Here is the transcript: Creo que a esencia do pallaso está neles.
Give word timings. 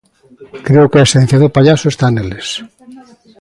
Creo 0.67 0.89
que 0.91 0.99
a 0.99 1.05
esencia 1.07 1.41
do 1.43 1.53
pallaso 1.55 1.85
está 1.89 2.07
neles. 2.11 2.47